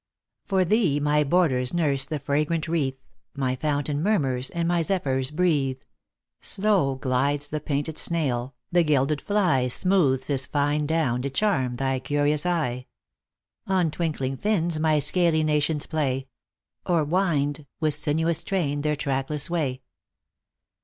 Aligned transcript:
FOR 0.45 0.65
tliee 0.65 0.99
my 0.99 1.23
borders 1.23 1.75
nurse 1.75 2.05
the 2.05 2.17
fragrant 2.17 2.67
wreath, 2.67 2.97
My 3.35 3.55
fountain 3.55 4.01
murmurs 4.01 4.49
and 4.49 4.67
my 4.67 4.81
zephyrs 4.81 5.29
breathe; 5.29 5.79
Slow 6.39 6.95
glides 6.95 7.49
the 7.49 7.59
painted 7.59 7.99
snail, 7.99 8.55
the 8.71 8.81
gilded 8.81 9.21
fly 9.21 9.67
Smooths 9.67 10.25
his 10.25 10.47
fine 10.47 10.87
down 10.87 11.21
to 11.21 11.29
charm 11.29 11.75
thy 11.75 11.99
curious 11.99 12.47
eye; 12.47 12.87
On 13.67 13.91
twinkling 13.91 14.37
fins 14.37 14.79
my 14.79 14.97
scaly 14.97 15.43
nations 15.43 15.85
play, 15.85 16.27
Or 16.83 17.03
wind, 17.03 17.67
with 17.79 17.93
sinuous 17.93 18.41
train, 18.41 18.81
their 18.81 18.95
trackless 18.95 19.51
way. 19.51 19.83